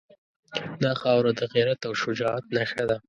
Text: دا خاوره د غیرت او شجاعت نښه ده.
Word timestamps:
دا 0.83 0.91
خاوره 1.01 1.31
د 1.39 1.41
غیرت 1.53 1.79
او 1.87 1.93
شجاعت 2.01 2.45
نښه 2.55 2.83
ده. 2.89 2.97